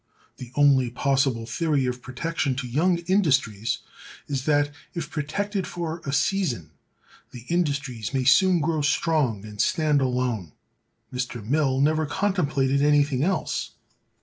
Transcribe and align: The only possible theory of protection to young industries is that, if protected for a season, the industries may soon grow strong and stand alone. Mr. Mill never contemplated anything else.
The 0.37 0.51
only 0.55 0.89
possible 0.89 1.45
theory 1.45 1.85
of 1.85 2.01
protection 2.01 2.55
to 2.55 2.67
young 2.67 2.97
industries 3.05 3.83
is 4.27 4.45
that, 4.45 4.71
if 4.95 5.11
protected 5.11 5.67
for 5.67 6.01
a 6.03 6.11
season, 6.11 6.71
the 7.29 7.45
industries 7.49 8.11
may 8.11 8.23
soon 8.23 8.61
grow 8.61 8.81
strong 8.81 9.45
and 9.45 9.61
stand 9.61 10.01
alone. 10.01 10.53
Mr. 11.13 11.45
Mill 11.45 11.79
never 11.79 12.07
contemplated 12.07 12.81
anything 12.81 13.23
else. 13.23 13.73